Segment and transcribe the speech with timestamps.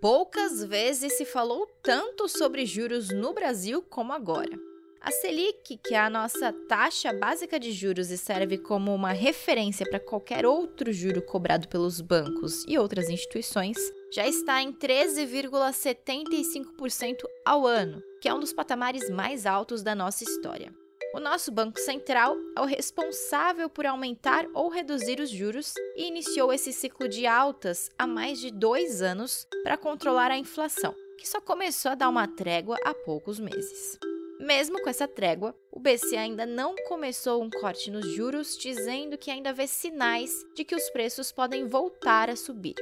[0.00, 4.58] Poucas vezes se falou tanto sobre juros no Brasil como agora.
[4.98, 9.84] A Selic, que é a nossa taxa básica de juros e serve como uma referência
[9.88, 13.76] para qualquer outro juro cobrado pelos bancos e outras instituições,
[14.10, 20.24] já está em 13,75% ao ano, que é um dos patamares mais altos da nossa
[20.24, 20.72] história.
[21.12, 26.52] O nosso Banco Central é o responsável por aumentar ou reduzir os juros e iniciou
[26.52, 31.40] esse ciclo de altas há mais de dois anos para controlar a inflação, que só
[31.40, 33.98] começou a dar uma trégua há poucos meses.
[34.38, 39.32] Mesmo com essa trégua, o BC ainda não começou um corte nos juros, dizendo que
[39.32, 42.76] ainda vê sinais de que os preços podem voltar a subir.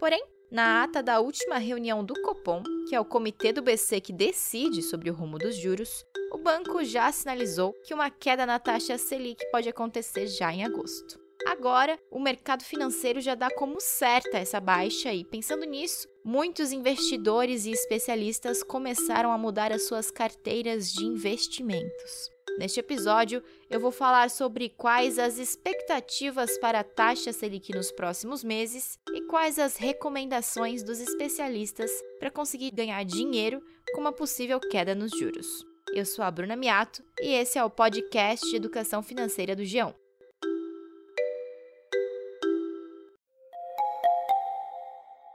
[0.00, 4.12] Porém, na ata da última reunião do Copom, que é o comitê do BC que
[4.12, 8.98] decide sobre o rumo dos juros, o banco já sinalizou que uma queda na taxa
[8.98, 11.18] Selic pode acontecer já em agosto.
[11.46, 17.64] Agora, o mercado financeiro já dá como certa essa baixa e, pensando nisso, muitos investidores
[17.64, 22.30] e especialistas começaram a mudar as suas carteiras de investimentos.
[22.58, 28.42] Neste episódio, eu vou falar sobre quais as expectativas para a taxa Selic nos próximos
[28.42, 33.62] meses e quais as recomendações dos especialistas para conseguir ganhar dinheiro
[33.94, 35.67] com uma possível queda nos juros.
[35.94, 39.94] Eu sou a Bruna Miato e esse é o podcast de Educação Financeira do Geão.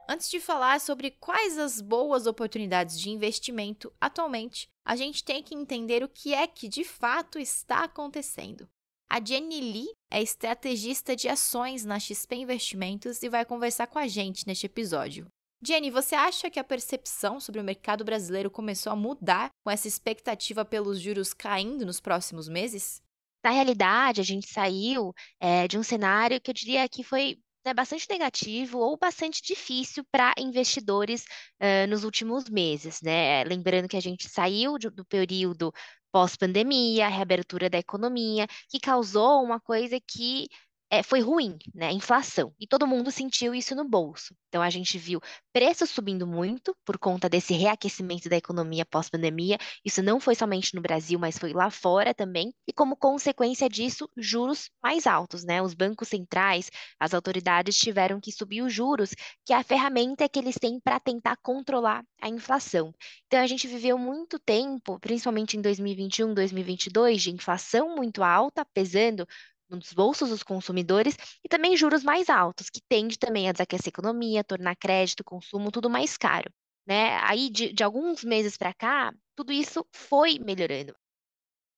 [0.07, 5.55] Antes de falar sobre quais as boas oportunidades de investimento atualmente, a gente tem que
[5.55, 8.69] entender o que é que de fato está acontecendo.
[9.09, 14.07] A Jenny Lee é estrategista de ações na XP Investimentos e vai conversar com a
[14.07, 15.27] gente neste episódio.
[15.65, 19.87] Jenny, você acha que a percepção sobre o mercado brasileiro começou a mudar com essa
[19.87, 23.01] expectativa pelos juros caindo nos próximos meses?
[23.43, 27.73] Na realidade, a gente saiu é, de um cenário que eu diria que foi né,
[27.73, 31.23] bastante negativo ou bastante difícil para investidores
[31.61, 33.43] uh, nos últimos meses, né?
[33.45, 35.73] Lembrando que a gente saiu de, do período
[36.11, 40.47] pós-pandemia, reabertura da economia, que causou uma coisa que
[40.93, 41.91] é, foi ruim, né?
[41.91, 42.53] Inflação.
[42.59, 44.35] E todo mundo sentiu isso no bolso.
[44.47, 45.19] Então a gente viu
[45.51, 49.57] preços subindo muito por conta desse reaquecimento da economia pós-pandemia.
[49.83, 52.53] Isso não foi somente no Brasil, mas foi lá fora também.
[52.67, 55.63] E como consequência disso, juros mais altos, né?
[55.63, 60.37] Os bancos centrais, as autoridades tiveram que subir os juros, que é a ferramenta que
[60.37, 62.93] eles têm para tentar controlar a inflação.
[63.25, 69.27] Então a gente viveu muito tempo, principalmente em 2021, 2022, de inflação muito alta, pesando
[69.75, 73.89] nos bolsos dos consumidores e também juros mais altos, que tende também a desaquecer a
[73.89, 76.51] economia, tornar crédito, consumo, tudo mais caro.
[76.85, 77.17] Né?
[77.23, 80.93] Aí, de, de alguns meses para cá, tudo isso foi melhorando.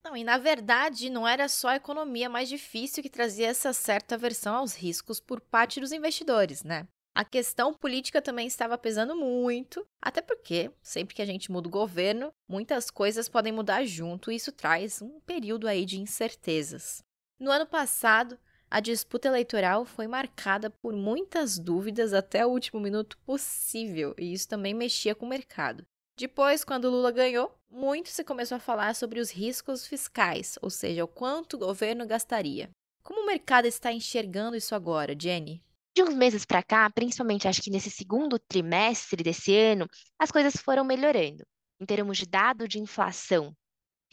[0.04, 4.16] Não, e na verdade, não era só a economia mais difícil que trazia essa certa
[4.16, 6.88] aversão aos riscos por parte dos investidores, né?
[7.18, 11.72] A questão política também estava pesando muito, até porque, sempre que a gente muda o
[11.72, 17.05] governo, muitas coisas podem mudar junto e isso traz um período aí de incertezas.
[17.40, 18.40] No ano passado,
[18.72, 24.48] a disputa eleitoral foi marcada por muitas dúvidas até o último minuto possível, e isso
[24.48, 25.86] também mexia com o mercado.
[26.18, 31.04] Depois, quando Lula ganhou, muito se começou a falar sobre os riscos fiscais, ou seja,
[31.04, 32.70] o quanto o governo gastaria.
[33.04, 35.62] Como o mercado está enxergando isso agora, Jenny?
[35.94, 39.88] De uns meses para cá, principalmente acho que nesse segundo trimestre desse ano,
[40.18, 41.44] as coisas foram melhorando.
[41.82, 43.54] Em termos de dado de inflação,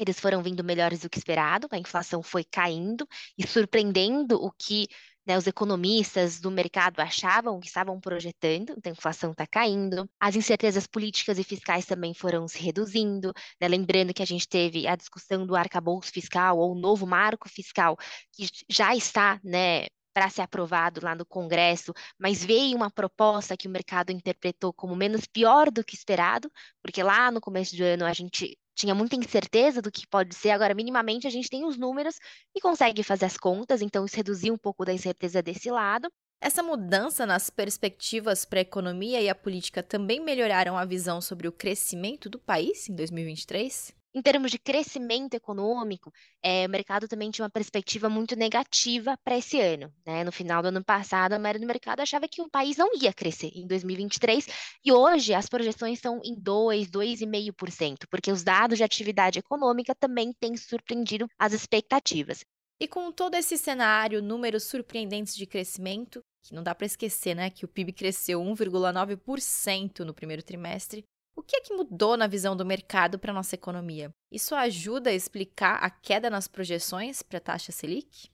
[0.03, 3.07] eles foram vindo melhores do que esperado, a inflação foi caindo
[3.39, 4.89] e surpreendendo o que
[5.27, 10.35] né, os economistas do mercado achavam, que estavam projetando, então a inflação está caindo, as
[10.37, 14.97] incertezas políticas e fiscais também foram se reduzindo, né, lembrando que a gente teve a
[14.97, 17.97] discussão do arcabouço fiscal ou o novo marco fiscal,
[18.33, 23.67] que já está né, para ser aprovado lá no Congresso, mas veio uma proposta que
[23.67, 26.51] o mercado interpretou como menos pior do que esperado,
[26.83, 30.51] porque lá no começo do ano a gente tinha muita incerteza do que pode ser,
[30.51, 32.17] agora minimamente a gente tem os números
[32.55, 36.11] e consegue fazer as contas, então isso reduziu um pouco da incerteza desse lado.
[36.41, 41.47] Essa mudança nas perspectivas para a economia e a política também melhoraram a visão sobre
[41.47, 44.02] o crescimento do país em 2023?
[44.15, 46.13] Em termos de crescimento econômico,
[46.43, 49.91] é, o mercado também tinha uma perspectiva muito negativa para esse ano.
[50.05, 50.23] Né?
[50.23, 53.13] No final do ano passado, a maioria do mercado achava que o país não ia
[53.13, 54.47] crescer em 2023,
[54.85, 60.31] e hoje as projeções estão em 2, 2,5%, porque os dados de atividade econômica também
[60.39, 62.45] têm surpreendido as expectativas.
[62.79, 67.49] E com todo esse cenário, números surpreendentes de crescimento, que não dá para esquecer, né,
[67.49, 72.57] que o PIB cresceu 1,9% no primeiro trimestre, o que é que mudou na visão
[72.57, 74.15] do mercado para nossa economia?
[74.31, 78.31] Isso ajuda a explicar a queda nas projeções para a taxa Selic?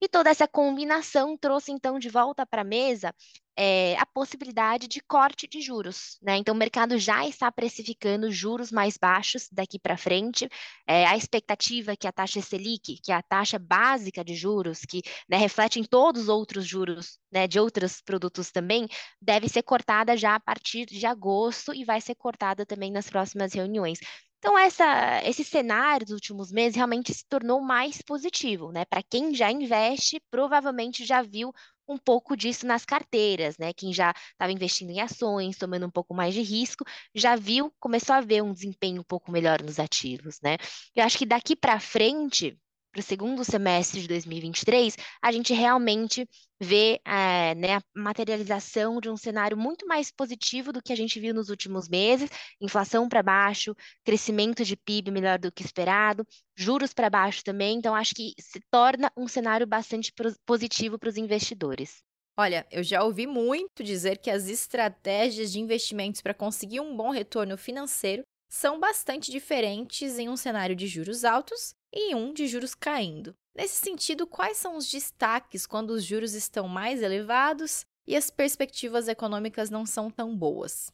[0.00, 3.14] E toda essa combinação trouxe então de volta para a mesa
[3.56, 6.18] é, a possibilidade de corte de juros.
[6.22, 6.36] Né?
[6.36, 10.48] Então, o mercado já está precificando juros mais baixos daqui para frente.
[10.86, 14.80] É, a expectativa é que a taxa Selic, que é a taxa básica de juros,
[14.80, 18.86] que né, reflete em todos os outros juros né, de outros produtos também,
[19.20, 23.54] deve ser cortada já a partir de agosto e vai ser cortada também nas próximas
[23.54, 23.98] reuniões.
[24.38, 28.84] Então, essa, esse cenário dos últimos meses realmente se tornou mais positivo, né?
[28.84, 31.52] Para quem já investe, provavelmente já viu
[31.88, 33.72] um pouco disso nas carteiras, né?
[33.72, 36.84] Quem já estava investindo em ações, tomando um pouco mais de risco,
[37.14, 40.56] já viu, começou a ver um desempenho um pouco melhor nos ativos, né?
[40.94, 42.56] Eu acho que daqui para frente,
[42.96, 46.26] para o segundo semestre de 2023, a gente realmente
[46.58, 51.20] vê é, né, a materialização de um cenário muito mais positivo do que a gente
[51.20, 56.26] viu nos últimos meses, inflação para baixo, crescimento de PIB melhor do que esperado,
[56.56, 60.10] juros para baixo também, então acho que se torna um cenário bastante
[60.46, 62.02] positivo para os investidores.
[62.34, 67.10] Olha, eu já ouvi muito dizer que as estratégias de investimentos para conseguir um bom
[67.10, 72.74] retorno financeiro são bastante diferentes em um cenário de juros altos e um de juros
[72.74, 73.34] caindo.
[73.54, 79.08] Nesse sentido, quais são os destaques quando os juros estão mais elevados e as perspectivas
[79.08, 80.92] econômicas não são tão boas?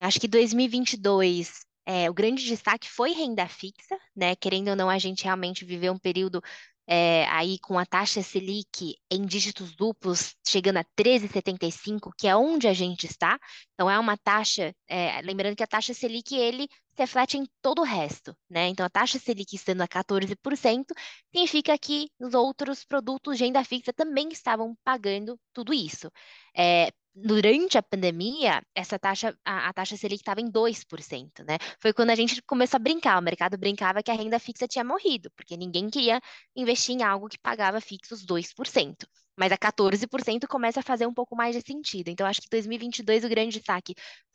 [0.00, 4.36] Acho que 2022 é, o grande destaque foi renda fixa, né?
[4.36, 6.40] Querendo ou não, a gente realmente viveu um período
[6.86, 12.68] é, aí com a taxa Selic em dígitos duplos chegando a 13,75, que é onde
[12.68, 13.38] a gente está.
[13.74, 17.80] Então é uma taxa, é, lembrando que a taxa Selic ele se reflete em todo
[17.80, 18.68] o resto, né?
[18.68, 20.84] Então a taxa Selic estando a 14%,
[21.32, 26.10] significa que os outros produtos de renda fixa também estavam pagando tudo isso.
[26.56, 31.58] É, durante a pandemia, essa taxa, a, a taxa Selic estava em 2%, né?
[31.80, 34.84] Foi quando a gente começou a brincar, o mercado brincava que a renda fixa tinha
[34.84, 36.20] morrido, porque ninguém queria
[36.56, 39.06] investir em algo que pagava fixos 2%.
[39.36, 42.08] Mas a 14% começa a fazer um pouco mais de sentido.
[42.08, 43.94] Então, acho que 2022 o grande destaque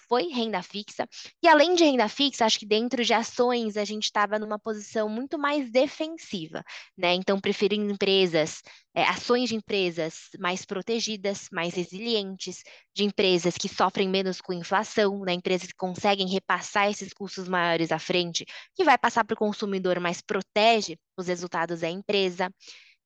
[0.10, 1.08] foi renda fixa.
[1.42, 5.08] E além de renda fixa, acho que dentro de ações a gente estava numa posição
[5.08, 6.64] muito mais defensiva,
[6.98, 7.14] né?
[7.14, 8.62] Então, preferindo empresas,
[8.96, 12.64] é, ações de empresas mais protegidas, mais resilientes,
[12.94, 15.34] de empresas que sofrem menos com inflação, né?
[15.34, 18.46] Empresas que conseguem repassar esses custos maiores à frente,
[18.76, 22.50] que vai passar para o consumidor, mas protege os resultados da empresa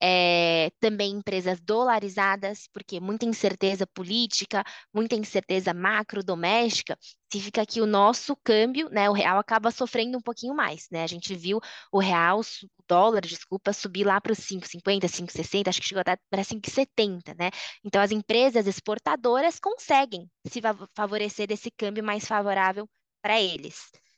[0.05, 4.61] é, também empresas dolarizadas, porque muita incerteza política,
[4.93, 6.97] muita incerteza macro doméstica,
[7.31, 11.03] significa que o nosso câmbio, né, o real acaba sofrendo um pouquinho mais, né?
[11.03, 11.59] A gente viu
[11.91, 16.17] o real, o dólar, desculpa, subir lá para os 5,50, 5,60, acho que chegou até
[16.29, 17.49] para 5,70, né?
[17.83, 20.59] Então as empresas exportadoras conseguem se
[20.93, 22.89] favorecer desse câmbio mais favorável
[23.21, 23.77] para eles.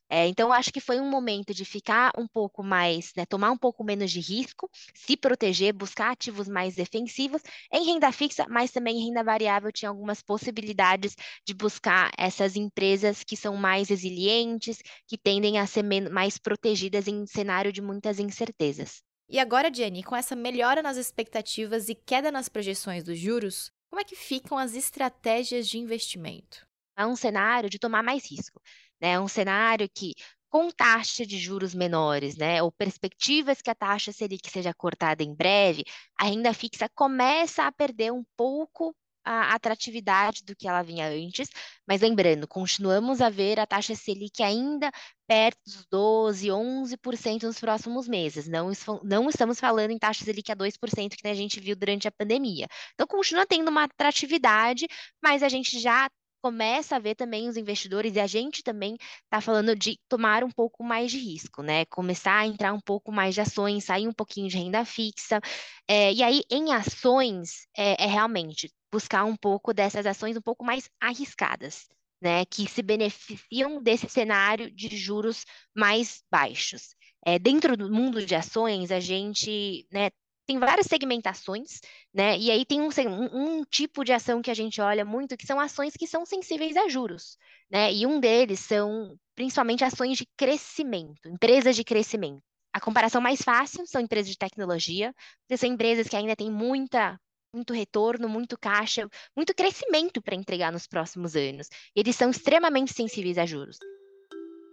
[0.09, 3.57] É, então, acho que foi um momento de ficar um pouco mais, né, tomar um
[3.57, 7.41] pouco menos de risco, se proteger, buscar ativos mais defensivos
[7.71, 11.15] em renda fixa, mas também em renda variável tinha algumas possibilidades
[11.45, 17.25] de buscar essas empresas que são mais resilientes, que tendem a ser mais protegidas em
[17.25, 19.01] cenário de muitas incertezas.
[19.27, 23.99] E agora, Jenny, com essa melhora nas expectativas e queda nas projeções dos juros, como
[23.99, 26.67] é que ficam as estratégias de investimento?
[26.95, 28.61] É um cenário de tomar mais risco
[29.01, 29.19] né?
[29.19, 30.13] Um cenário que
[30.49, 35.35] com taxa de juros menores, né, ou perspectivas que a taxa Selic seja cortada em
[35.35, 35.83] breve,
[36.17, 41.49] a renda fixa começa a perder um pouco a atratividade do que ela vinha antes,
[41.85, 44.91] mas lembrando, continuamos a ver a taxa Selic ainda
[45.27, 48.47] perto dos 12, 11% nos próximos meses.
[48.47, 48.71] Não,
[49.03, 52.67] não estamos falando em taxa Selic a 2% que a gente viu durante a pandemia.
[52.93, 54.87] Então, continua tendo uma atratividade,
[55.21, 56.07] mas a gente já
[56.45, 60.51] começa a ver também os investidores e a gente também está falando de tomar um
[60.51, 61.85] pouco mais de risco, né?
[61.85, 65.41] Começar a entrar um pouco mais de ações, sair um pouquinho de renda fixa.
[65.87, 70.63] É, e aí, em ações, é, é realmente buscar um pouco dessas ações um pouco
[70.63, 71.87] mais arriscadas.
[72.21, 76.95] Né, que se beneficiam desse cenário de juros mais baixos.
[77.25, 80.09] É, dentro do mundo de ações, a gente né,
[80.45, 81.79] tem várias segmentações,
[82.13, 82.37] né?
[82.37, 82.89] E aí tem um,
[83.33, 86.77] um, tipo de ação que a gente olha muito, que são ações que são sensíveis
[86.77, 87.37] a juros,
[87.69, 87.91] né?
[87.93, 92.41] E um deles são principalmente ações de crescimento, empresas de crescimento.
[92.73, 97.19] A comparação mais fácil são empresas de tecnologia, porque são empresas que ainda têm muita
[97.53, 101.69] muito retorno, muito caixa, muito crescimento para entregar nos próximos anos.
[101.95, 103.77] Eles são extremamente sensíveis a juros.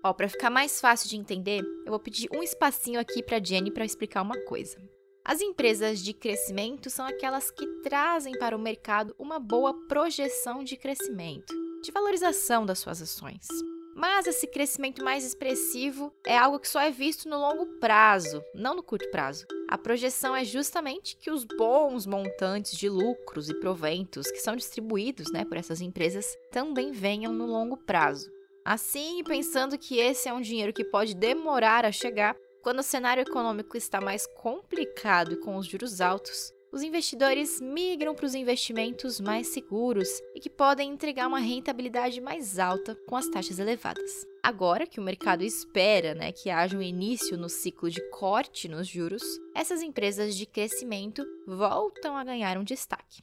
[0.05, 3.71] Ó, para ficar mais fácil de entender, eu vou pedir um espacinho aqui para Jenny
[3.71, 4.77] para explicar uma coisa.
[5.25, 10.77] As empresas de crescimento são aquelas que trazem para o mercado uma boa projeção de
[10.77, 13.47] crescimento, de valorização das suas ações.
[13.95, 18.75] Mas esse crescimento mais expressivo é algo que só é visto no longo prazo, não
[18.75, 19.47] no curto prazo.
[19.69, 25.31] A projeção é justamente que os bons montantes de lucros e proventos que são distribuídos
[25.31, 28.29] né, por essas empresas também venham no longo prazo.
[28.65, 33.23] Assim, pensando que esse é um dinheiro que pode demorar a chegar, quando o cenário
[33.23, 39.21] econômico está mais complicado e com os juros altos, os investidores migram para os investimentos
[39.21, 44.27] mais seguros e que podem entregar uma rentabilidade mais alta com as taxas elevadas.
[44.43, 48.87] Agora que o mercado espera né, que haja um início no ciclo de corte nos
[48.87, 49.23] juros,
[49.55, 53.23] essas empresas de crescimento voltam a ganhar um destaque.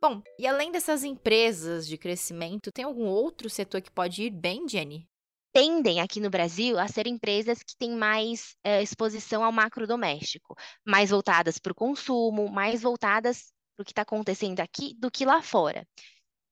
[0.00, 4.68] Bom, e além dessas empresas de crescimento, tem algum outro setor que pode ir bem,
[4.68, 5.08] Jenny?
[5.52, 10.56] Tendem aqui no Brasil a ser empresas que têm mais é, exposição ao macro doméstico,
[10.84, 15.24] mais voltadas para o consumo, mais voltadas para o que está acontecendo aqui do que
[15.24, 15.86] lá fora.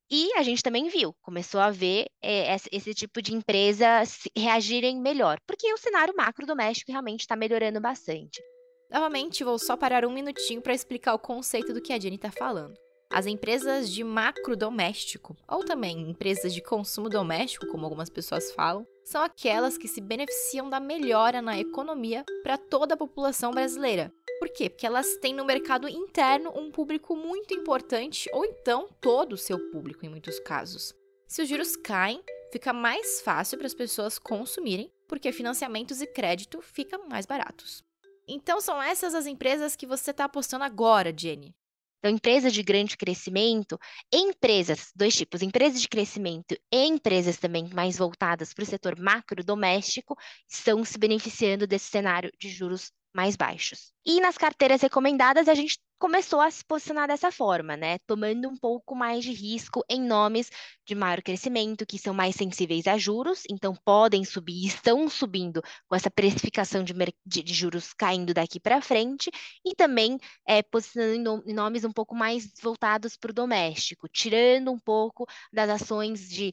[0.09, 4.03] E a gente também viu, começou a ver é, esse tipo de empresa
[4.37, 8.41] reagirem melhor, porque o cenário macro doméstico realmente está melhorando bastante.
[8.91, 12.29] Novamente, vou só parar um minutinho para explicar o conceito do que a Jenny está
[12.29, 12.73] falando.
[13.13, 18.87] As empresas de macro doméstico, ou também empresas de consumo doméstico, como algumas pessoas falam,
[19.03, 24.13] são aquelas que se beneficiam da melhora na economia para toda a população brasileira.
[24.39, 24.69] Por quê?
[24.69, 29.59] Porque elas têm no mercado interno um público muito importante, ou então todo o seu
[29.71, 30.93] público, em muitos casos.
[31.27, 36.61] Se os juros caem, fica mais fácil para as pessoas consumirem, porque financiamentos e crédito
[36.61, 37.83] ficam mais baratos.
[38.25, 41.53] Então são essas as empresas que você está apostando agora, Jenny.
[42.01, 43.77] Então, empresas de grande crescimento,
[44.11, 49.43] empresas, dois tipos, empresas de crescimento e empresas também mais voltadas para o setor macro
[49.43, 50.17] doméstico,
[50.49, 53.91] estão se beneficiando desse cenário de juros mais baixos.
[54.05, 57.99] E nas carteiras recomendadas, a gente começou a se posicionar dessa forma, né?
[58.07, 60.49] Tomando um pouco mais de risco em nomes
[60.83, 65.95] de maior crescimento, que são mais sensíveis a juros, então podem subir, estão subindo com
[65.95, 69.29] essa precificação de, de, de juros caindo daqui para frente,
[69.63, 74.79] e também é, posicionando em nomes um pouco mais voltados para o doméstico, tirando um
[74.79, 76.51] pouco das ações de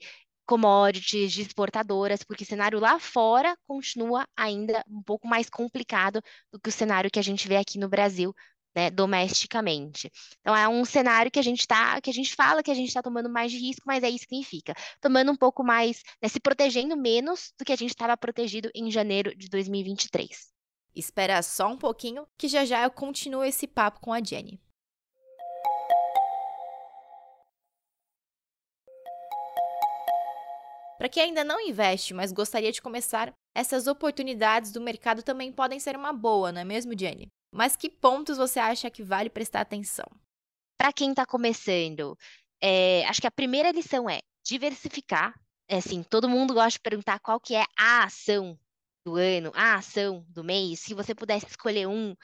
[0.49, 6.59] commodities, de exportadoras, porque o cenário lá fora continua ainda um pouco mais complicado do
[6.59, 8.35] que o cenário que a gente vê aqui no Brasil,
[8.75, 10.11] né, domesticamente.
[10.41, 12.89] Então é um cenário que a gente tá, que a gente fala que a gente
[12.89, 16.29] está tomando mais de risco, mas é isso que significa, tomando um pouco mais, né,
[16.29, 20.49] se protegendo menos do que a gente estava protegido em janeiro de 2023.
[20.97, 24.59] Espera só um pouquinho, que já já eu continuo esse papo com a Jenny.
[30.99, 35.79] Para quem ainda não investe, mas gostaria de começar, essas oportunidades do mercado também podem
[35.79, 37.29] ser uma boa, não é mesmo, Jenny?
[37.53, 40.07] Mas que pontos você acha que vale prestar atenção?
[40.77, 42.17] Para quem está começando,
[42.61, 45.35] é, acho que a primeira lição é diversificar.
[45.69, 48.59] É assim, todo mundo gosta de perguntar qual que é a ação
[49.07, 50.81] do ano, a ação do mês.
[50.81, 52.15] Se você pudesse escolher um,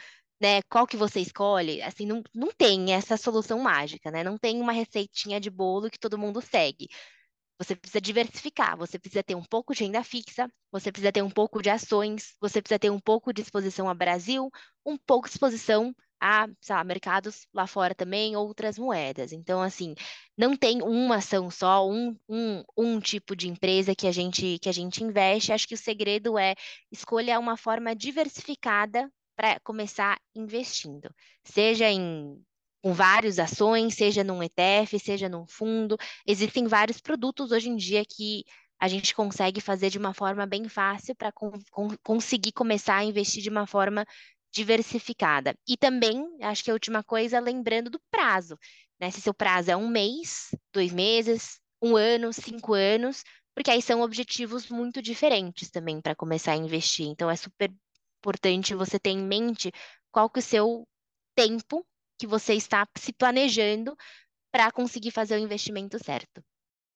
[0.40, 1.80] né, qual que você escolhe?
[1.82, 4.24] Assim, não, não tem essa solução mágica, né?
[4.24, 6.88] Não tem uma receitinha de bolo que todo mundo segue.
[7.58, 11.30] Você precisa diversificar, você precisa ter um pouco de renda fixa, você precisa ter um
[11.30, 14.50] pouco de ações, você precisa ter um pouco de exposição ao Brasil,
[14.84, 19.32] um pouco de exposição a, sei lá, mercados lá fora também, outras moedas.
[19.32, 19.94] Então, assim,
[20.36, 24.68] não tem uma ação só, um, um, um tipo de empresa que a gente que
[24.68, 25.52] a gente investe.
[25.52, 26.54] Acho que o segredo é
[26.90, 31.12] escolher uma forma diversificada para começar investindo,
[31.44, 32.40] seja em
[32.84, 35.96] com várias ações, seja num ETF, seja num fundo.
[36.26, 38.44] Existem vários produtos hoje em dia que
[38.78, 41.52] a gente consegue fazer de uma forma bem fácil para con
[42.02, 44.04] conseguir começar a investir de uma forma
[44.52, 45.54] diversificada.
[45.66, 48.54] E também, acho que a última coisa, lembrando do prazo.
[49.00, 49.10] Né?
[49.10, 53.24] Se seu prazo é um mês, dois meses, um ano, cinco anos,
[53.54, 57.06] porque aí são objetivos muito diferentes também para começar a investir.
[57.06, 57.72] Então, é super
[58.18, 59.72] importante você ter em mente
[60.12, 60.88] qual que é o seu
[61.34, 61.82] tempo
[62.18, 63.96] que você está se planejando
[64.50, 66.42] para conseguir fazer o investimento certo.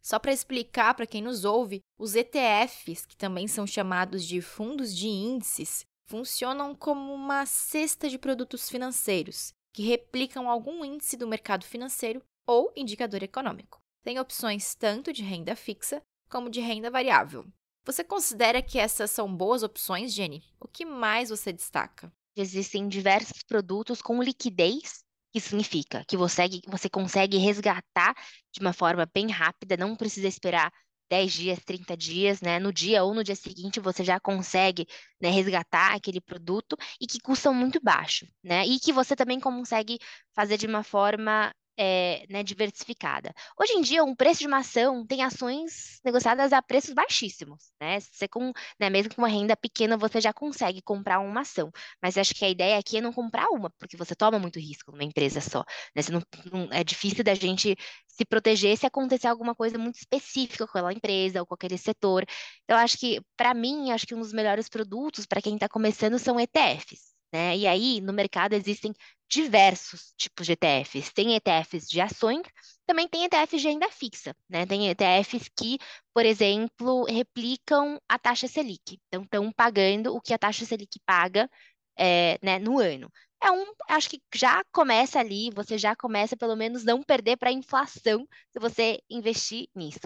[0.00, 4.96] Só para explicar para quem nos ouve, os ETFs, que também são chamados de fundos
[4.96, 11.64] de índices, funcionam como uma cesta de produtos financeiros que replicam algum índice do mercado
[11.64, 13.80] financeiro ou indicador econômico.
[14.02, 17.46] Tem opções tanto de renda fixa como de renda variável.
[17.84, 20.42] Você considera que essas são boas opções, Jenny?
[20.60, 22.12] O que mais você destaca?
[22.36, 28.14] Existem diversos produtos com liquidez que significa que você, você consegue resgatar
[28.52, 30.72] de uma forma bem rápida, não precisa esperar
[31.10, 32.58] 10 dias, 30 dias, né?
[32.58, 34.86] No dia ou no dia seguinte você já consegue
[35.20, 38.66] né, resgatar aquele produto e que custam muito baixo, né?
[38.66, 39.98] E que você também consegue
[40.34, 43.32] fazer de uma forma é, né, diversificada.
[43.58, 48.00] Hoje em dia, um preço de uma ação tem ações negociadas a preços baixíssimos, né?
[48.00, 51.70] Você com, né, mesmo com uma renda pequena, você já consegue comprar uma ação.
[52.02, 54.90] Mas acho que a ideia aqui é não comprar uma, porque você toma muito risco
[54.90, 55.64] numa empresa só.
[55.94, 56.02] Né?
[56.10, 57.76] Não, não, é difícil da gente
[58.08, 62.24] se proteger se acontecer alguma coisa muito específica com aquela empresa ou com aquele setor.
[62.64, 66.18] Então, acho que, para mim, acho que um dos melhores produtos para quem está começando
[66.18, 67.17] são ETFs.
[67.32, 67.56] Né?
[67.58, 68.92] E aí, no mercado, existem
[69.28, 71.12] diversos tipos de ETFs.
[71.12, 72.42] Tem ETFs de ações,
[72.86, 74.34] também tem ETFs de renda fixa.
[74.48, 74.64] Né?
[74.66, 75.78] Tem ETFs que,
[76.14, 78.98] por exemplo, replicam a taxa Selic.
[79.08, 81.50] Então, estão pagando o que a taxa Selic paga
[81.96, 83.10] é, né, no ano.
[83.42, 87.50] É um, acho que já começa ali, você já começa pelo menos não perder para
[87.50, 90.00] a inflação se você investir nisso.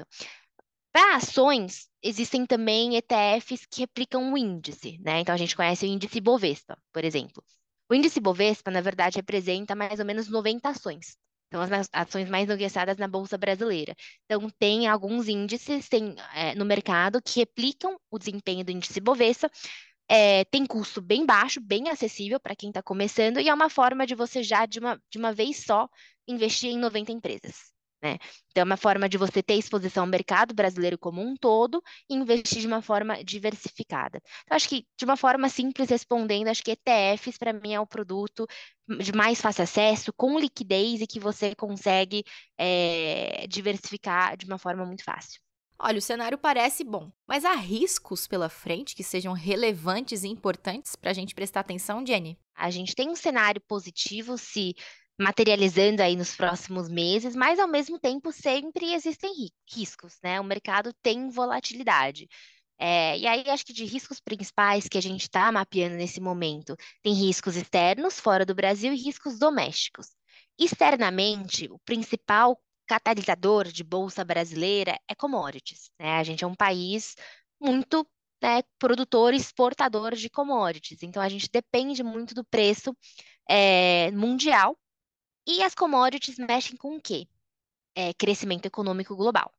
[0.93, 5.21] Para ações, existem também ETFs que replicam o índice, né?
[5.21, 7.43] Então a gente conhece o índice Bovespa, por exemplo.
[7.91, 11.17] O índice Bovespa, na verdade, representa mais ou menos 90 ações.
[11.53, 13.95] São as ações mais negociadas na Bolsa Brasileira.
[14.25, 19.51] Então, tem alguns índices tem, é, no mercado que replicam o desempenho do índice Bovespa.
[20.09, 24.07] É, tem custo bem baixo, bem acessível para quem está começando, e é uma forma
[24.07, 25.89] de você já, de uma, de uma vez só,
[26.29, 27.72] investir em 90 empresas.
[28.03, 28.19] Né?
[28.51, 31.81] Então, é uma forma de você ter exposição ao mercado brasileiro como um todo
[32.11, 34.21] e investir de uma forma diversificada.
[34.43, 37.87] Então, acho que, de uma forma simples, respondendo, acho que ETFs, para mim, é o
[37.87, 38.47] produto
[38.99, 42.25] de mais fácil acesso, com liquidez e que você consegue
[42.59, 45.41] é, diversificar de uma forma muito fácil.
[45.79, 50.95] Olha, o cenário parece bom, mas há riscos pela frente que sejam relevantes e importantes
[50.95, 52.39] para a gente prestar atenção, Jenny?
[52.55, 54.77] A gente tem um cenário positivo se
[55.23, 59.33] materializando aí nos próximos meses, mas ao mesmo tempo sempre existem
[59.73, 60.41] riscos, né?
[60.41, 62.29] O mercado tem volatilidade.
[62.79, 66.77] É, e aí, acho que de riscos principais que a gente está mapeando nesse momento,
[67.03, 70.09] tem riscos externos, fora do Brasil, e riscos domésticos.
[70.59, 75.91] Externamente, o principal catalisador de bolsa brasileira é commodities.
[75.99, 76.17] Né?
[76.19, 77.15] A gente é um país
[77.61, 78.07] muito
[78.43, 82.93] né, produtor e exportador de commodities, então a gente depende muito do preço
[83.49, 84.77] é, mundial
[85.47, 87.27] e as commodities mexem com o quê?
[87.95, 89.53] É, crescimento econômico global,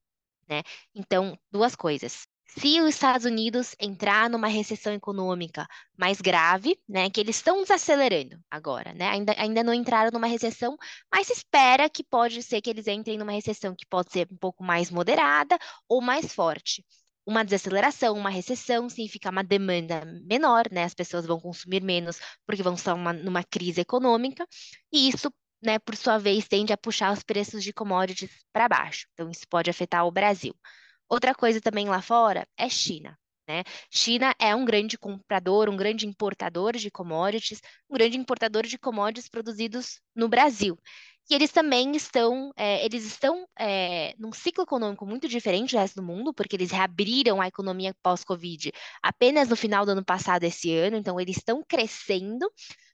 [0.47, 0.63] né?
[0.95, 2.27] Então, duas coisas.
[2.55, 8.39] Se os Estados Unidos entrar numa recessão econômica mais grave, né, que eles estão desacelerando
[8.49, 10.77] agora, né, ainda, ainda não entraram numa recessão,
[11.11, 14.37] mas se espera que pode ser que eles entrem numa recessão que pode ser um
[14.37, 16.85] pouco mais moderada ou mais forte.
[17.25, 22.61] Uma desaceleração, uma recessão significa uma demanda menor, né, as pessoas vão consumir menos porque
[22.61, 24.45] vão estar uma, numa crise econômica,
[24.91, 29.07] e isso né, por sua vez, tende a puxar os preços de commodities para baixo.
[29.13, 30.53] Então, isso pode afetar o Brasil.
[31.09, 33.17] Outra coisa também lá fora é China.
[33.47, 33.63] Né?
[33.91, 39.29] China é um grande comprador, um grande importador de commodities, um grande importador de commodities
[39.29, 40.77] produzidos no Brasil.
[41.29, 45.95] E eles também estão, é, eles estão é, num ciclo econômico muito diferente do resto
[45.95, 48.71] do mundo, porque eles reabriram a economia pós-Covid
[49.01, 52.49] apenas no final do ano passado, esse ano, então eles estão crescendo,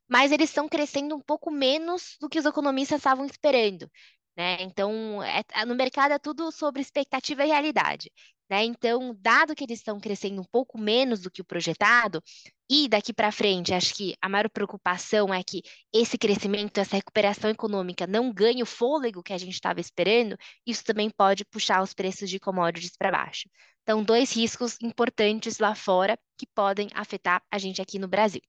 [0.10, 3.90] mas eles estão crescendo um pouco menos do que os economistas estavam esperando.
[4.36, 4.62] Né?
[4.62, 8.12] Então, é, é, no mercado é tudo sobre expectativa e realidade.
[8.50, 8.64] Né?
[8.64, 12.24] Então, dado que eles estão crescendo um pouco menos do que o projetado,
[12.72, 15.62] e daqui para frente, acho que a maior preocupação é que
[15.94, 20.84] esse crescimento, essa recuperação econômica não ganhe o fôlego que a gente estava esperando, isso
[20.84, 23.50] também pode puxar os preços de commodities para baixo.
[23.84, 28.42] Então, dois riscos importantes lá fora que podem afetar a gente aqui no Brasil.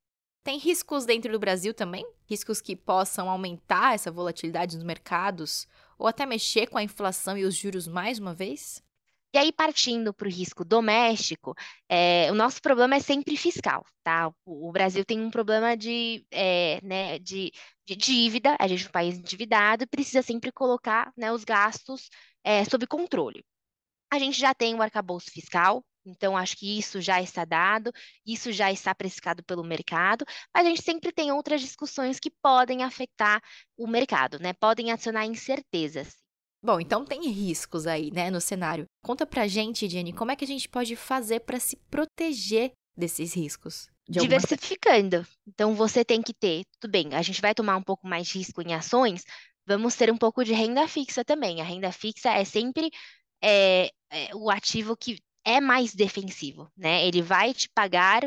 [0.43, 2.07] Tem riscos dentro do Brasil também?
[2.29, 5.67] Riscos que possam aumentar essa volatilidade nos mercados
[5.99, 8.83] ou até mexer com a inflação e os juros mais uma vez?
[9.33, 11.55] E aí, partindo para o risco doméstico,
[11.89, 14.29] é, o nosso problema é sempre fiscal, tá?
[14.45, 17.53] O, o Brasil tem um problema de, é, né, de,
[17.87, 22.09] de, dívida, a gente é um país endividado, precisa sempre colocar né, os gastos
[22.43, 23.45] é, sob controle.
[24.13, 27.93] A gente já tem o arcabouço fiscal, então, acho que isso já está dado,
[28.27, 32.83] isso já está precificado pelo mercado, mas a gente sempre tem outras discussões que podem
[32.83, 33.43] afetar
[33.77, 34.53] o mercado, né?
[34.55, 36.17] Podem adicionar incertezas.
[36.63, 38.85] Bom, então tem riscos aí, né, no cenário.
[39.03, 43.35] Conta pra gente, Jenny, como é que a gente pode fazer para se proteger desses
[43.35, 43.89] riscos?
[44.07, 45.27] De Diversificando.
[45.47, 48.39] Então, você tem que ter, tudo bem, a gente vai tomar um pouco mais de
[48.39, 49.25] risco em ações,
[49.67, 51.61] vamos ter um pouco de renda fixa também.
[51.61, 52.91] A renda fixa é sempre
[53.43, 55.19] é, é, o ativo que
[55.57, 57.07] é mais defensivo, né?
[57.07, 58.23] Ele vai te pagar,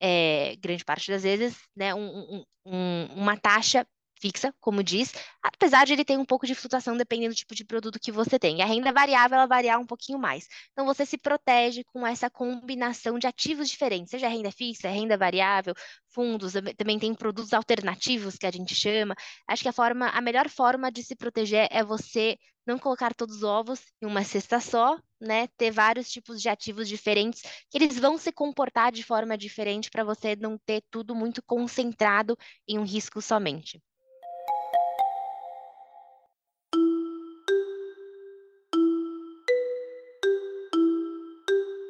[0.00, 3.86] é, grande parte das vezes, né, um, um, uma taxa
[4.20, 7.64] fixa, como diz, apesar de ele ter um pouco de flutuação dependendo do tipo de
[7.64, 8.58] produto que você tem.
[8.58, 10.46] E a renda variável, ela variar um pouquinho mais.
[10.72, 15.74] Então, você se protege com essa combinação de ativos diferentes, seja renda fixa, renda variável,
[16.12, 19.14] fundos, também tem produtos alternativos que a gente chama.
[19.46, 23.36] Acho que a forma, a melhor forma de se proteger é você não colocar todos
[23.36, 25.48] os ovos em uma cesta só, né?
[25.56, 30.04] Ter vários tipos de ativos diferentes que eles vão se comportar de forma diferente para
[30.04, 33.82] você não ter tudo muito concentrado em um risco somente.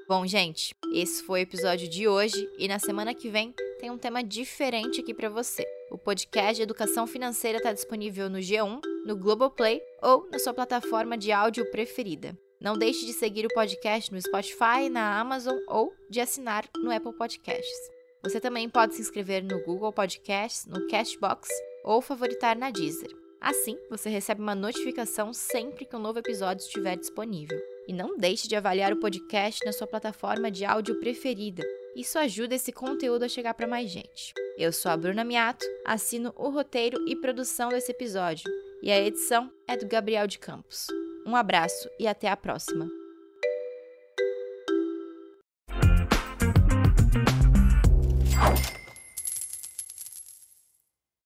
[0.09, 3.99] Bom, gente, esse foi o episódio de hoje e na semana que vem tem um
[3.99, 5.78] tema diferente aqui para você.
[5.91, 11.17] O podcast de educação financeira está disponível no G1, no Globoplay ou na sua plataforma
[11.17, 12.39] de áudio preferida.
[12.61, 17.17] Não deixe de seguir o podcast no Spotify, na Amazon ou de assinar no Apple
[17.17, 17.91] Podcasts.
[18.23, 21.49] Você também pode se inscrever no Google Podcasts, no Cashbox
[21.85, 23.11] ou favoritar na Deezer.
[23.41, 27.59] Assim, você recebe uma notificação sempre que um novo episódio estiver disponível.
[27.89, 31.65] E não deixe de avaliar o podcast na sua plataforma de áudio preferida.
[31.97, 34.35] Isso ajuda esse conteúdo a chegar para mais gente.
[34.59, 38.45] Eu sou a Bruna Miato, assino o roteiro e produção desse episódio,
[38.83, 40.87] e a edição é do Gabriel de Campos.
[41.27, 42.98] Um abraço e até a próxima!